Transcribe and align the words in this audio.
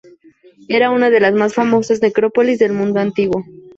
Era 0.67 0.89
una 0.89 1.11
de 1.11 1.19
las 1.19 1.35
más 1.35 1.53
famosas 1.53 2.01
necrópolis 2.01 2.57
del 2.57 2.73
mundo 2.73 2.99
antiguo. 2.99 3.43